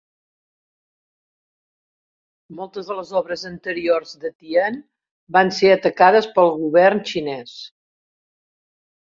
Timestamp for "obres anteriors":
3.21-4.15